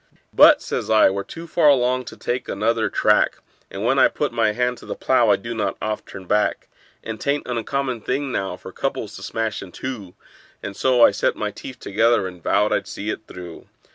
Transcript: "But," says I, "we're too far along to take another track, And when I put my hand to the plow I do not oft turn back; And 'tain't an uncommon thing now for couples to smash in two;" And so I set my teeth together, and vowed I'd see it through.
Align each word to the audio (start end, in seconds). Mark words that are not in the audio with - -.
"But," 0.33 0.63
says 0.63 0.89
I, 0.89 1.11
"we're 1.11 1.21
too 1.23 1.45
far 1.45 1.69
along 1.69 2.05
to 2.05 2.17
take 2.17 2.49
another 2.49 2.89
track, 2.89 3.37
And 3.69 3.85
when 3.85 3.99
I 3.99 4.07
put 4.07 4.33
my 4.33 4.51
hand 4.51 4.79
to 4.79 4.87
the 4.87 4.95
plow 4.95 5.29
I 5.29 5.35
do 5.35 5.53
not 5.53 5.77
oft 5.79 6.07
turn 6.07 6.25
back; 6.25 6.67
And 7.03 7.21
'tain't 7.21 7.45
an 7.47 7.59
uncommon 7.59 8.01
thing 8.01 8.31
now 8.31 8.57
for 8.57 8.71
couples 8.71 9.15
to 9.17 9.21
smash 9.21 9.61
in 9.61 9.71
two;" 9.71 10.15
And 10.63 10.75
so 10.75 11.05
I 11.05 11.11
set 11.11 11.35
my 11.35 11.51
teeth 11.51 11.77
together, 11.79 12.25
and 12.27 12.41
vowed 12.41 12.73
I'd 12.73 12.87
see 12.87 13.11
it 13.11 13.27
through. 13.27 13.67